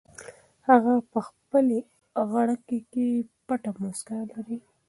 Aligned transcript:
هغه 0.67 0.93
په 1.11 1.19
خپلې 1.27 1.79
غړکۍ 2.31 2.79
کې 2.91 3.05
پټه 3.47 3.71
موسکا 3.81 4.19
لري. 4.31 4.57